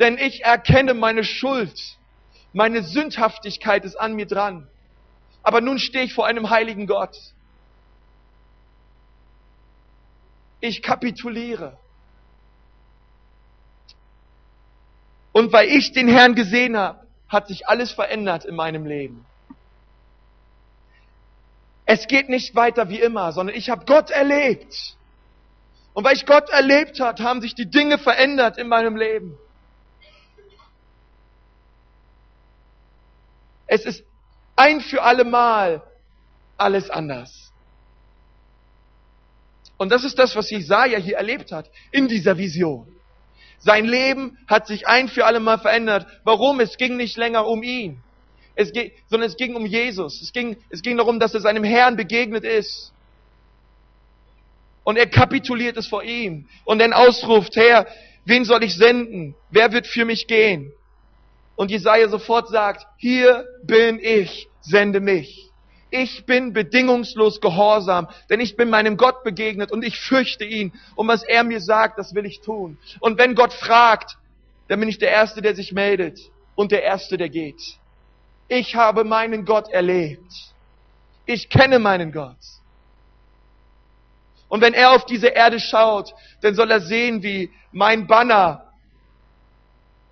[0.00, 1.96] Denn ich erkenne meine Schuld.
[2.52, 4.66] Meine Sündhaftigkeit ist an mir dran.
[5.42, 7.16] Aber nun stehe ich vor einem heiligen Gott.
[10.60, 11.78] Ich kapituliere.
[15.32, 19.24] Und weil ich den Herrn gesehen habe, hat sich alles verändert in meinem Leben.
[21.86, 24.96] Es geht nicht weiter wie immer, sondern ich habe Gott erlebt.
[25.92, 29.36] Und weil ich Gott erlebt hat, haben sich die Dinge verändert in meinem Leben.
[33.66, 34.04] Es ist
[34.56, 35.82] ein für alle Mal
[36.56, 37.49] alles anders.
[39.80, 42.86] Und das ist das, was Jesaja hier erlebt hat, in dieser Vision.
[43.58, 46.06] Sein Leben hat sich ein für alle Mal verändert.
[46.24, 46.60] Warum?
[46.60, 48.02] Es ging nicht länger um ihn
[48.60, 50.20] es ging, sondern es ging um Jesus.
[50.20, 52.92] Es ging, es ging darum, dass er seinem Herrn begegnet ist.
[54.84, 57.86] Und er kapituliert es vor ihm und dann ausruft, Herr,
[58.24, 59.34] wen soll ich senden?
[59.50, 60.72] Wer wird für mich gehen?
[61.54, 65.49] Und Jesaja sofort sagt, hier bin ich, sende mich.
[65.90, 70.72] Ich bin bedingungslos gehorsam, denn ich bin meinem Gott begegnet und ich fürchte ihn.
[70.94, 72.78] Und was er mir sagt, das will ich tun.
[73.00, 74.16] Und wenn Gott fragt,
[74.68, 76.20] dann bin ich der Erste, der sich meldet
[76.54, 77.60] und der Erste, der geht.
[78.46, 80.32] Ich habe meinen Gott erlebt.
[81.26, 82.38] Ich kenne meinen Gott.
[84.48, 88.69] Und wenn er auf diese Erde schaut, dann soll er sehen, wie mein Banner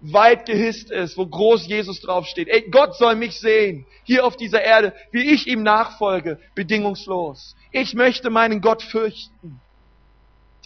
[0.00, 2.48] weit gehisst ist, wo groß Jesus draufsteht.
[2.48, 7.56] Ey, Gott soll mich sehen, hier auf dieser Erde, wie ich ihm nachfolge, bedingungslos.
[7.72, 9.60] Ich möchte meinen Gott fürchten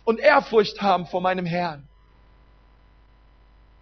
[0.05, 1.88] und Ehrfurcht haben vor meinem Herrn.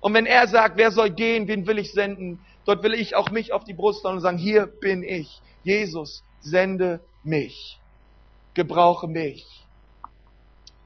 [0.00, 3.30] Und wenn er sagt, wer soll gehen, wen will ich senden, Dort will ich auch
[3.30, 5.40] mich auf die Brust hauen und sagen, hier bin ich.
[5.64, 7.78] Jesus, sende mich.
[8.54, 9.46] Gebrauche mich.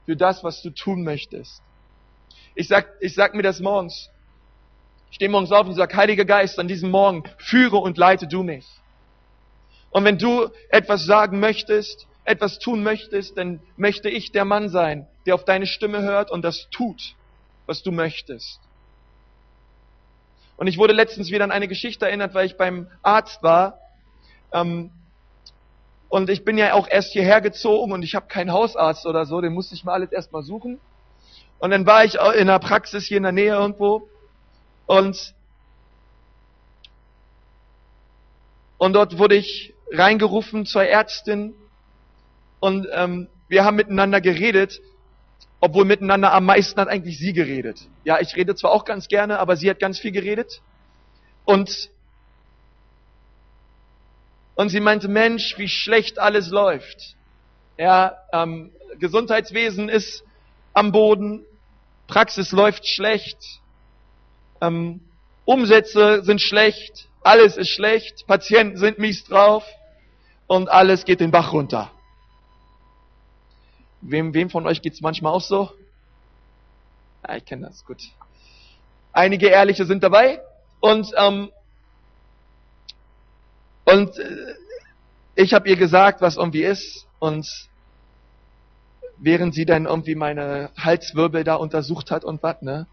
[0.05, 1.61] Für das, was du tun möchtest.
[2.53, 4.09] Ich sag, ich sag mir das morgens.
[5.15, 8.67] Stehe morgens auf und sage, Heiliger Geist, an diesem Morgen führe und leite du mich.
[9.89, 15.07] Und wenn du etwas sagen möchtest, etwas tun möchtest, dann möchte ich der Mann sein,
[15.25, 17.15] der auf deine Stimme hört und das tut,
[17.65, 18.59] was du möchtest.
[20.57, 23.79] Und ich wurde letztens wieder an eine Geschichte erinnert, weil ich beim Arzt war.
[24.51, 24.91] Ähm,
[26.09, 29.39] und ich bin ja auch erst hierher gezogen und ich habe keinen Hausarzt oder so,
[29.39, 30.81] den musste ich mal alles erstmal suchen.
[31.59, 34.09] Und dann war ich in der Praxis hier in der Nähe irgendwo
[34.85, 35.33] und
[38.77, 41.53] und dort wurde ich reingerufen zur Ärztin
[42.59, 44.81] und ähm, wir haben miteinander geredet
[45.65, 47.79] obwohl miteinander am meisten hat eigentlich sie geredet.
[48.03, 50.61] Ja, ich rede zwar auch ganz gerne, aber sie hat ganz viel geredet.
[51.43, 51.89] Und,
[54.53, 57.15] und sie meinte, Mensch, wie schlecht alles läuft.
[57.79, 60.23] Ja, ähm, Gesundheitswesen ist
[60.73, 61.43] am Boden,
[62.05, 63.39] Praxis läuft schlecht,
[64.67, 65.01] ähm,
[65.45, 69.65] Umsätze sind schlecht, alles ist schlecht, Patienten sind mies drauf
[70.47, 71.91] und alles geht den Bach runter.
[74.01, 75.71] Wem, wem von euch geht's manchmal auch so?
[77.27, 78.01] Ja, ich kenne das, gut.
[79.13, 80.41] Einige Ehrliche sind dabei
[80.79, 81.51] und ähm,
[83.85, 84.55] und äh,
[85.35, 87.47] ich habe ihr gesagt, was irgendwie ist und
[89.17, 92.87] während sie dann irgendwie meine Halswirbel da untersucht hat und was, ne,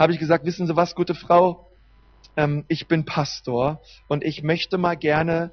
[0.00, 1.68] habe ich gesagt, wissen Sie was, gute Frau,
[2.34, 5.50] ähm, ich bin Pastor und ich möchte mal gerne,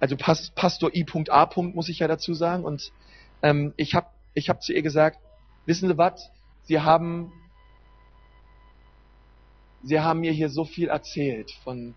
[0.00, 1.48] also Pastor I.A.
[1.62, 2.90] muss ich ja dazu sagen und
[3.42, 5.20] ähm, ich habe ich hab zu ihr gesagt,
[5.64, 6.28] wissen Sie was,
[6.64, 7.32] Sie haben,
[9.84, 11.94] Sie haben mir hier so viel erzählt von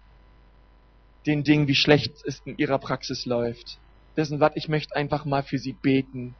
[1.25, 3.79] den Dingen, wie schlecht es in Ihrer Praxis läuft.
[4.13, 6.35] Wissen Sie was, ich möchte einfach mal für Sie beten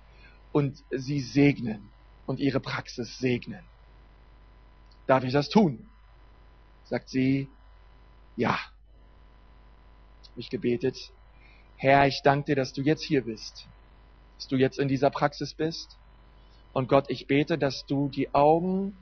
[0.52, 1.90] und Sie segnen
[2.28, 3.71] und Ihre Praxis segnen.
[5.12, 5.86] Darf ich das tun?
[6.86, 7.50] Sagt sie,
[8.38, 8.54] ja.
[8.54, 10.98] Hab ich gebetet,
[11.76, 13.68] Herr, ich danke dir, dass du jetzt hier bist
[14.42, 16.00] dass du jetzt in dieser Praxis bist.
[16.74, 18.98] Und Gott, ich bete, dass du die Augen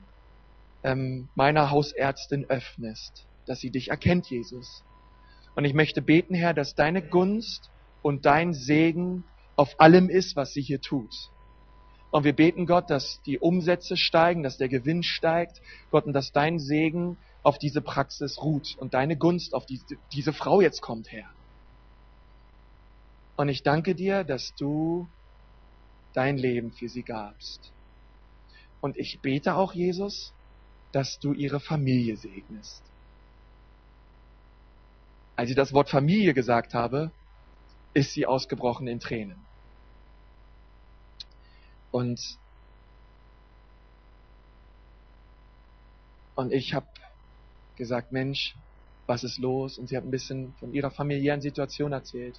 [0.82, 4.84] ähm, meiner Hausärztin öffnest, dass sie dich erkennt, Jesus.
[5.54, 7.70] Und ich möchte beten, Herr, dass deine Gunst
[8.02, 9.24] und dein Segen
[9.56, 11.14] auf allem ist, was sie hier tut.
[12.10, 16.32] Und wir beten Gott, dass die Umsätze steigen, dass der Gewinn steigt, Gott, und dass
[16.32, 21.10] dein Segen auf diese Praxis ruht und deine Gunst auf diese, diese Frau jetzt kommt,
[21.12, 21.28] Herr.
[23.36, 25.08] Und ich danke dir, dass du
[26.12, 27.72] dein Leben für sie gabst.
[28.80, 30.32] Und ich bete auch, Jesus,
[30.92, 32.82] dass du ihre Familie segnest.
[35.36, 37.12] Als ich das Wort Familie gesagt habe,
[37.94, 39.38] ist sie ausgebrochen in Tränen.
[41.90, 42.38] Und,
[46.36, 46.86] und ich habe
[47.76, 48.54] gesagt, Mensch,
[49.06, 49.78] was ist los?
[49.78, 52.38] Und sie hat ein bisschen von ihrer familiären Situation erzählt.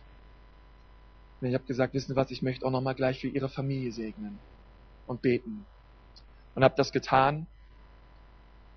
[1.42, 3.92] Und ich habe gesagt, wissen Sie was, ich möchte auch nochmal gleich für Ihre Familie
[3.92, 4.40] segnen
[5.08, 5.66] und beten.
[6.54, 7.48] Und habe das getan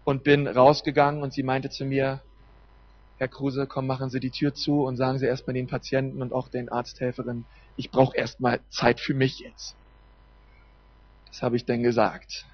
[0.04, 2.22] und bin rausgegangen und sie meinte zu mir,
[3.18, 6.32] Herr Kruse, komm, machen Sie die Tür zu und sagen Sie erstmal den Patienten und
[6.32, 7.44] auch den Arzthelferinnen,
[7.76, 9.76] ich brauche erstmal Zeit für mich jetzt.
[11.34, 12.46] Das habe ich denn gesagt.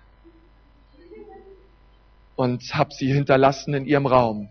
[2.34, 4.48] Und habe sie hinterlassen in ihrem Raum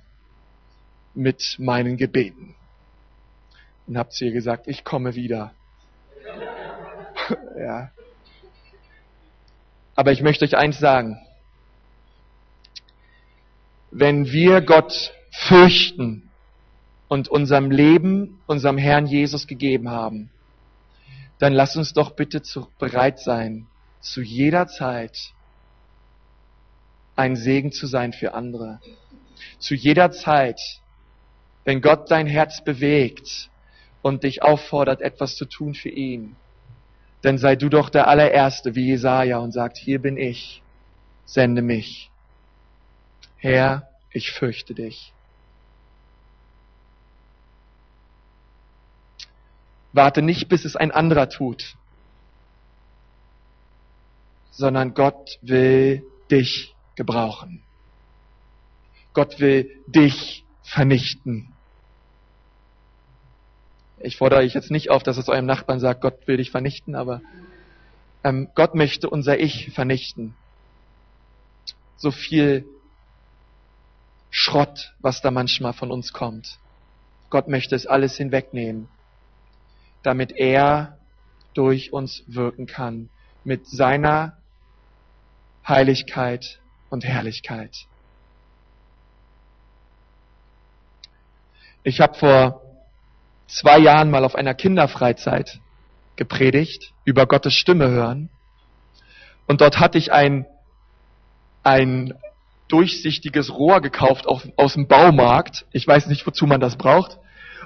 [1.15, 2.53] mit meinen Gebeten.
[3.87, 5.55] Und habe zu ihr gesagt, ich komme wieder.
[7.57, 7.89] ja.
[9.95, 11.19] Aber ich möchte euch eins sagen.
[13.89, 16.29] Wenn wir Gott fürchten
[17.07, 20.29] und unserem Leben, unserem Herrn Jesus gegeben haben,
[21.39, 22.43] dann lass uns doch bitte
[22.77, 23.65] bereit sein,
[23.99, 25.33] zu jeder Zeit
[27.15, 28.79] ein Segen zu sein für andere.
[29.59, 30.59] Zu jeder Zeit,
[31.65, 33.49] wenn Gott dein Herz bewegt
[34.01, 36.35] und dich auffordert, etwas zu tun für ihn,
[37.21, 40.63] dann sei du doch der allererste wie Jesaja und sagt, hier bin ich,
[41.25, 42.09] sende mich.
[43.35, 45.13] Herr, ich fürchte dich.
[49.91, 51.75] Warte nicht, bis es ein anderer tut
[54.51, 57.61] sondern Gott will dich gebrauchen.
[59.13, 61.53] Gott will dich vernichten.
[63.99, 66.95] Ich fordere euch jetzt nicht auf, dass es eurem Nachbarn sagt, Gott will dich vernichten,
[66.95, 67.21] aber
[68.23, 70.35] ähm, Gott möchte unser Ich vernichten.
[71.97, 72.65] So viel
[74.29, 76.59] Schrott, was da manchmal von uns kommt.
[77.29, 78.87] Gott möchte es alles hinwegnehmen,
[80.03, 80.97] damit er
[81.53, 83.09] durch uns wirken kann
[83.43, 84.38] mit seiner
[85.69, 87.85] Heiligkeit und Herrlichkeit.
[91.83, 92.61] Ich habe vor
[93.47, 95.59] zwei Jahren mal auf einer Kinderfreizeit
[96.15, 98.29] gepredigt über Gottes Stimme hören.
[99.47, 100.45] Und dort hatte ich ein,
[101.63, 102.13] ein
[102.67, 105.65] durchsichtiges Rohr gekauft auf, aus dem Baumarkt.
[105.71, 107.17] Ich weiß nicht, wozu man das braucht.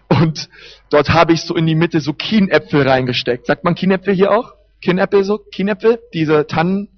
[0.08, 0.50] Und
[0.90, 3.48] dort habe ich so in die Mitte so Kienäpfel reingesteckt.
[3.48, 4.54] Sagt man Kienäpfel hier auch?
[4.82, 5.40] Kienäpfel so?
[5.40, 6.00] Kienäpfel?
[6.14, 6.90] Diese Tannen,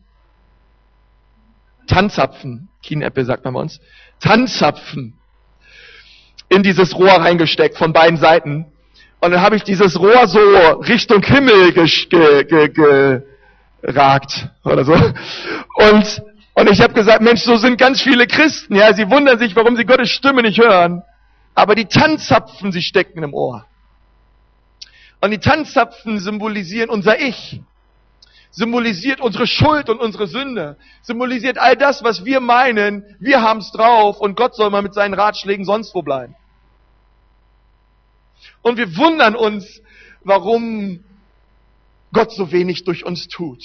[1.88, 3.80] Tanzapfen, Kienäpfel sagt man bei uns,
[4.20, 5.18] Tanzapfen
[6.50, 8.66] in dieses Rohr reingesteckt von beiden Seiten.
[9.20, 10.40] Und dann habe ich dieses Rohr so
[10.88, 13.22] Richtung Himmel geragt ge, ge,
[13.82, 14.94] geragt oder so.
[14.94, 18.76] Und, und ich habe gesagt, Mensch, so sind ganz viele Christen.
[18.76, 21.02] Ja, sie wundern sich, warum sie Gottes Stimme nicht hören.
[21.56, 23.66] Aber die Tanzapfen, sie stecken im Ohr.
[25.22, 27.62] Und die Tanzapfen symbolisieren unser Ich
[28.56, 34.20] symbolisiert unsere Schuld und unsere Sünde, symbolisiert all das, was wir meinen, wir haben's drauf
[34.20, 36.36] und Gott soll mal mit seinen Ratschlägen sonst wo bleiben.
[38.62, 39.82] Und wir wundern uns,
[40.24, 41.04] warum
[42.14, 43.62] Gott so wenig durch uns tut.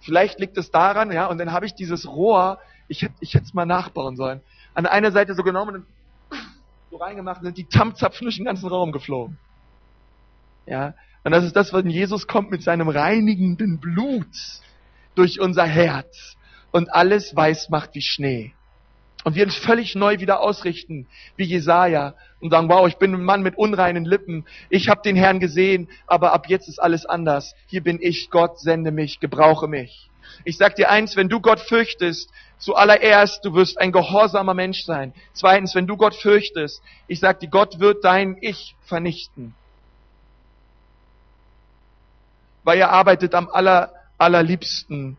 [0.00, 3.54] Vielleicht liegt es daran, ja, und dann habe ich dieses Rohr, ich hätte ich es
[3.54, 4.40] mal nachbauen sollen,
[4.74, 5.86] an einer Seite so genommen und
[6.90, 9.38] so reingemacht sind die Tampzapfen durch den ganzen Raum geflogen.
[10.66, 10.94] Ja,
[11.24, 14.26] und das ist das, wenn Jesus kommt mit seinem reinigenden Blut
[15.14, 16.36] durch unser Herz
[16.72, 18.54] und alles weiß macht wie Schnee.
[19.24, 21.06] Und wir uns völlig neu wieder ausrichten,
[21.36, 25.14] wie Jesaja, und sagen, wow, ich bin ein Mann mit unreinen Lippen, ich habe den
[25.14, 27.54] Herrn gesehen, aber ab jetzt ist alles anders.
[27.66, 30.08] Hier bin ich, Gott, sende mich, gebrauche mich.
[30.44, 35.12] Ich sag dir eins, wenn du Gott fürchtest, zuallererst, du wirst ein gehorsamer Mensch sein.
[35.34, 39.54] Zweitens, wenn du Gott fürchtest, ich sag dir, Gott wird dein Ich vernichten
[42.64, 45.16] weil er arbeitet am aller, allerliebsten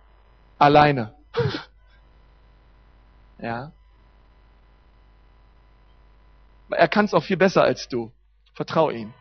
[0.58, 1.14] alleine.
[3.40, 3.72] ja.
[6.70, 8.12] Er kann es auch viel besser als du.
[8.54, 9.14] Vertrau ihm.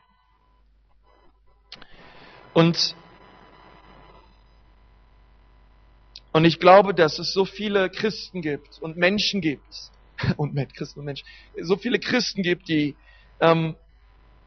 [2.55, 2.95] Und,
[6.33, 9.91] und ich glaube, dass es so viele Christen gibt und Menschen gibt,
[10.37, 11.27] und mit Christen und Menschen,
[11.61, 12.95] so viele Christen gibt, die,
[13.41, 13.75] ähm,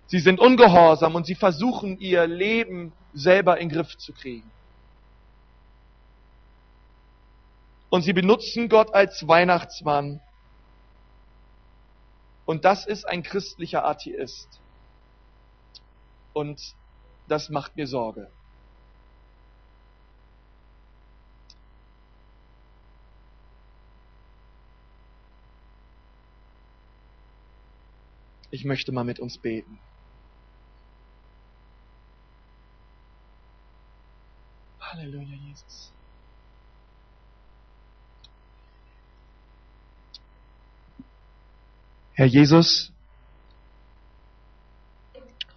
[0.08, 4.50] sie sind ungehorsam und sie versuchen ihr Leben selber in den Griff zu kriegen.
[7.90, 10.20] Und sie benutzen Gott als Weihnachtsmann.
[12.46, 14.60] Und das ist ein christlicher Atheist.
[16.34, 16.76] Und
[17.28, 18.30] das macht mir Sorge.
[28.52, 29.80] Ich möchte mal mit uns beten.
[34.96, 35.92] Halleluja, Jesus.
[42.14, 42.92] Herr Jesus,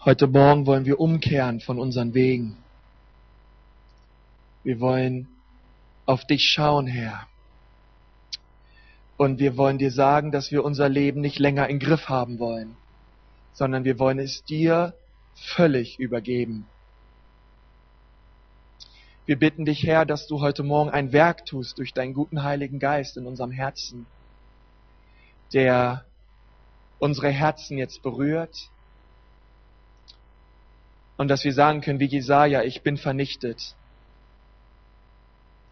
[0.05, 2.57] heute Morgen wollen wir umkehren von unseren Wegen.
[4.64, 5.28] Wir wollen
[6.05, 7.28] auf dich schauen, Herr.
[9.16, 12.76] Und wir wollen dir sagen, dass wir unser Leben nicht länger im Griff haben wollen
[13.59, 14.95] sondern wir wollen es dir
[15.34, 16.66] völlig übergeben.
[19.29, 22.79] Wir bitten dich, Herr, dass du heute Morgen ein Werk tust durch deinen guten Heiligen
[22.79, 24.07] Geist in unserem Herzen,
[25.53, 26.07] der
[26.99, 28.70] unsere Herzen jetzt berührt
[31.18, 33.76] und dass wir sagen können wie Jesaja, ich bin vernichtet.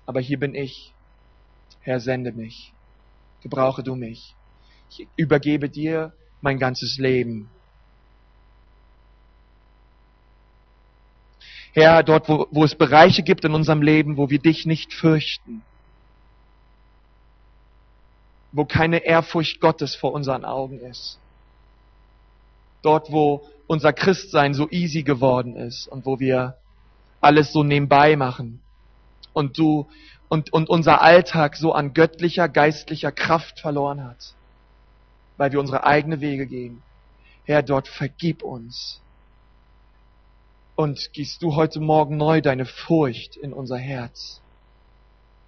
[0.05, 0.93] Aber hier bin ich.
[1.81, 2.75] Herr, sende mich.
[3.41, 4.35] Gebrauche du mich.
[4.91, 7.49] Ich übergebe dir mein ganzes Leben.
[11.77, 15.61] Herr, dort, wo, wo es Bereiche gibt in unserem Leben, wo wir dich nicht fürchten,
[18.51, 21.19] wo keine Ehrfurcht Gottes vor unseren Augen ist,
[22.81, 26.57] dort, wo unser Christsein so easy geworden ist und wo wir
[27.21, 28.63] alles so nebenbei machen.
[29.35, 29.87] Und du
[30.31, 34.35] und, und unser Alltag so an göttlicher, geistlicher Kraft verloren hat,
[35.37, 36.83] weil wir unsere eigene Wege gehen.
[37.45, 39.03] Herr, dort vergib uns
[40.77, 44.43] und gießt du heute Morgen neu deine Furcht in unser Herz.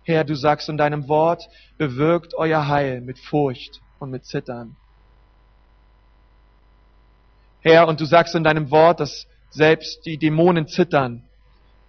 [0.04, 4.74] Herr, du sagst in deinem Wort, bewirkt euer Heil mit Furcht und mit Zittern.
[7.60, 11.22] Herr, und du sagst in deinem Wort, dass selbst die Dämonen zittern,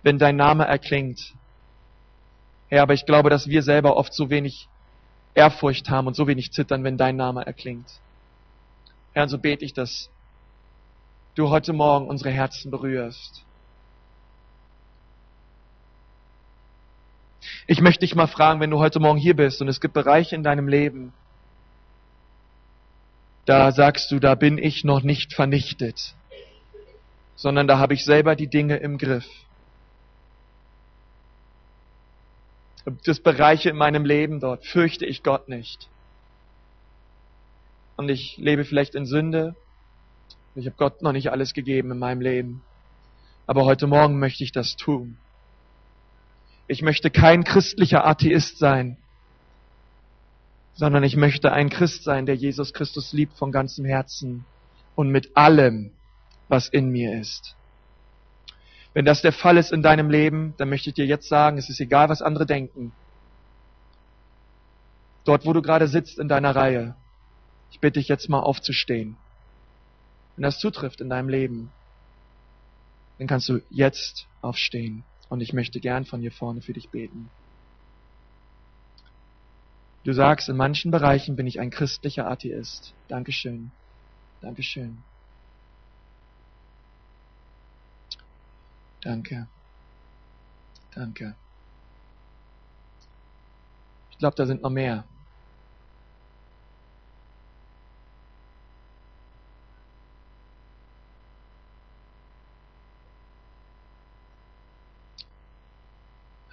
[0.03, 1.33] wenn dein Name erklingt.
[2.67, 4.67] Herr, aber ich glaube, dass wir selber oft so wenig
[5.33, 7.87] Ehrfurcht haben und so wenig zittern, wenn dein Name erklingt.
[9.13, 10.09] Herr, und so bete ich, dass
[11.39, 13.43] du heute Morgen unsere Herzen berührst.
[17.65, 20.35] Ich möchte dich mal fragen, wenn du heute Morgen hier bist und es gibt Bereiche
[20.35, 21.13] in deinem Leben,
[23.45, 26.13] da sagst du, da bin ich noch nicht vernichtet,
[27.35, 29.27] sondern da habe ich selber die Dinge im Griff.
[33.05, 35.87] Es Bereiche in meinem Leben dort, fürchte ich Gott nicht.
[37.95, 39.55] Und ich lebe vielleicht in Sünde,
[40.59, 42.61] ich habe Gott noch nicht alles gegeben in meinem Leben.
[43.47, 45.17] Aber heute Morgen möchte ich das tun.
[46.67, 48.97] Ich möchte kein christlicher Atheist sein,
[50.75, 54.45] sondern ich möchte ein Christ sein, der Jesus Christus liebt von ganzem Herzen
[54.95, 55.91] und mit allem,
[56.47, 57.55] was in mir ist.
[58.93, 61.69] Wenn das der Fall ist in deinem Leben, dann möchte ich dir jetzt sagen, es
[61.69, 62.91] ist egal, was andere denken.
[65.25, 66.95] Dort, wo du gerade sitzt in deiner Reihe,
[67.71, 69.15] ich bitte dich jetzt mal aufzustehen
[70.39, 71.69] wenn das zutrifft in deinem Leben,
[73.17, 75.03] dann kannst du jetzt aufstehen.
[75.27, 77.29] Und ich möchte gern von hier vorne für dich beten.
[80.05, 82.93] Du sagst, in manchen Bereichen bin ich ein christlicher Atheist.
[83.09, 83.69] Dankeschön.
[84.39, 85.03] Dankeschön.
[89.01, 89.45] Danke.
[90.95, 91.35] Danke.
[94.11, 95.08] Ich glaube, da sind noch mehr.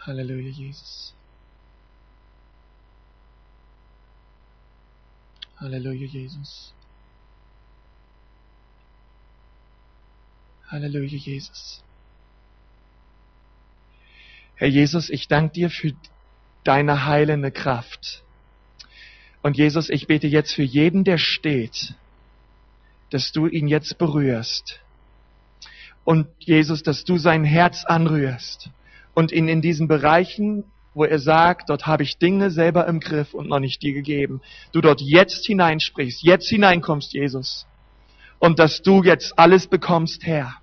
[0.07, 1.15] Halleluja, Jesus.
[5.57, 6.73] Halleluja, Jesus.
[10.69, 11.83] Halleluja, Jesus.
[14.55, 15.93] Herr Jesus, ich danke dir für
[16.63, 18.23] deine heilende Kraft.
[19.43, 21.95] Und Jesus, ich bete jetzt für jeden, der steht,
[23.11, 24.81] dass du ihn jetzt berührst.
[26.05, 28.71] Und Jesus, dass du sein Herz anrührst
[29.17, 33.33] und ihn in diesen Bereichen, wo er sagt, dort habe ich Dinge selber im Griff
[33.33, 34.43] und noch nicht dir gegeben,
[34.73, 37.67] du dort jetzt hineinsprichst, jetzt hineinkommst, Jesus.
[38.39, 40.57] Und dass du jetzt alles bekommst, Herr.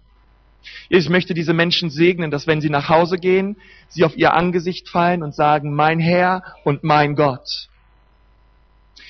[0.88, 3.58] Ich möchte diese Menschen segnen, dass wenn sie nach Hause gehen,
[3.90, 7.70] sie auf ihr Angesicht fallen und sagen, mein Herr und mein Gott.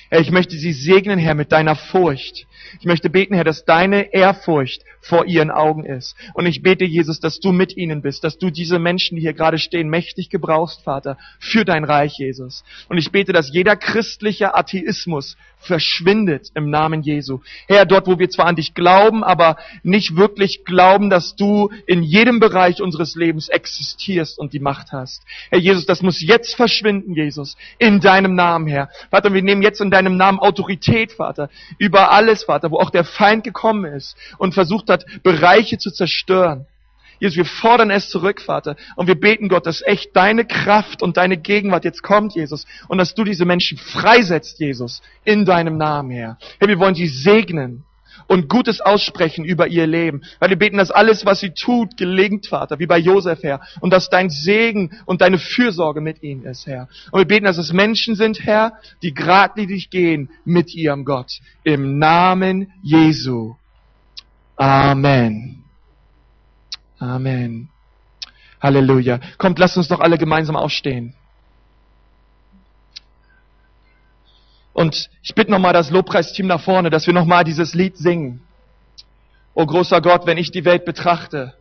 [0.08, 2.46] Herr, ich möchte sie segnen, Herr, mit deiner Furcht.
[2.80, 6.16] Ich möchte beten, Herr, dass deine Ehrfurcht vor ihren Augen ist.
[6.34, 9.34] Und ich bete, Jesus, dass du mit ihnen bist, dass du diese Menschen, die hier
[9.34, 12.64] gerade stehen, mächtig gebrauchst, Vater, für dein Reich, Jesus.
[12.88, 17.40] Und ich bete, dass jeder christliche Atheismus verschwindet im Namen Jesu.
[17.66, 22.02] Herr, dort, wo wir zwar an dich glauben, aber nicht wirklich glauben, dass du in
[22.02, 25.22] jedem Bereich unseres Lebens existierst und die Macht hast.
[25.50, 28.90] Herr Jesus, das muss jetzt verschwinden, Jesus, in deinem Namen, Herr.
[29.10, 31.48] Vater, wir nehmen jetzt in deinem Namen Autorität, Vater,
[31.78, 36.66] über alles, Vater, wo auch der Feind gekommen ist und versucht hat, Bereiche zu zerstören.
[37.20, 38.76] Jesus, wir fordern es zurück, Vater.
[38.96, 42.66] Und wir beten Gott, dass echt deine Kraft und deine Gegenwart jetzt kommt, Jesus.
[42.88, 46.38] Und dass du diese Menschen freisetzt, Jesus, in deinem Namen, Herr.
[46.58, 47.84] Herr, wir wollen sie segnen
[48.26, 50.22] und Gutes aussprechen über ihr Leben.
[50.38, 53.60] Weil wir beten, dass alles, was sie tut, gelingt, Vater, wie bei Josef, Herr.
[53.80, 56.88] Und dass dein Segen und deine Fürsorge mit ihnen ist, Herr.
[57.10, 61.40] Und wir beten, dass es Menschen sind, Herr, die geradlinig gehen mit ihrem Gott.
[61.62, 63.56] Im Namen Jesu.
[64.56, 65.64] Amen.
[66.98, 67.68] Amen.
[68.60, 69.20] Halleluja.
[69.36, 71.14] Kommt, lasst uns doch alle gemeinsam aufstehen.
[74.74, 78.42] Und ich bitte nochmal das Lobpreisteam nach vorne, dass wir nochmal dieses Lied singen.
[79.54, 81.54] O großer Gott, wenn ich die Welt betrachte.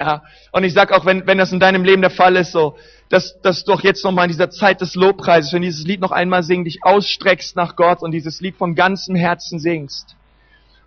[0.00, 2.76] Ja, und ich sag auch, wenn, wenn das in deinem Leben der Fall ist, so,
[3.08, 6.12] dass, dass du auch jetzt nochmal in dieser Zeit des Lobpreises, wenn dieses Lied noch
[6.12, 10.16] einmal singen, dich ausstreckst nach Gott und dieses Lied von ganzem Herzen singst.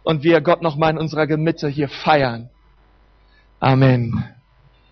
[0.03, 2.49] Und wir Gott nochmal in unserer Mitte hier feiern.
[3.59, 4.23] Amen.